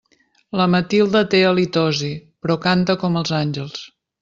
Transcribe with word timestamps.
La 0.61 0.65
Matilde 0.75 1.21
té 1.35 1.41
halitosi, 1.51 2.11
però 2.47 2.57
canta 2.65 2.99
com 3.05 3.23
els 3.23 3.37
àngels. 3.45 3.87